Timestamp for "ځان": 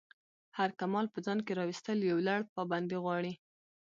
1.25-1.39